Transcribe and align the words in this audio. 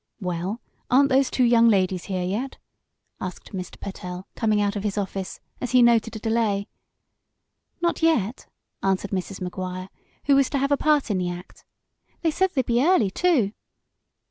"Well, 0.19 0.61
aren't 0.89 1.09
those 1.09 1.29
two 1.29 1.43
young 1.43 1.67
ladies 1.69 2.05
here 2.05 2.23
yet?" 2.25 2.57
asked 3.19 3.53
Mr. 3.53 3.79
Pertell, 3.79 4.25
coming 4.33 4.59
out 4.59 4.75
of 4.75 4.81
his 4.83 4.97
office, 4.97 5.39
as 5.61 5.73
he 5.73 5.83
noted 5.83 6.15
a 6.15 6.19
delay. 6.19 6.67
"Not 7.81 8.01
yet," 8.01 8.47
answered 8.81 9.11
Mrs. 9.11 9.39
Maguire, 9.41 9.89
who 10.25 10.33
was 10.35 10.49
to 10.49 10.57
have 10.57 10.71
a 10.71 10.75
part 10.75 11.11
in 11.11 11.19
the 11.19 11.29
act. 11.29 11.65
"They 12.23 12.31
said 12.31 12.49
they'd 12.55 12.65
be 12.65 12.83
early, 12.83 13.11
too." 13.11 13.51